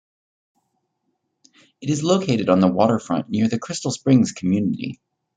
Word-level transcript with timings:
It 1.79 1.91
is 1.91 2.03
located 2.03 2.49
on 2.49 2.59
the 2.59 2.67
waterfront 2.67 3.29
near 3.29 3.47
the 3.47 3.59
Crystal 3.59 3.91
Springs 3.91 4.31
community. 4.31 4.99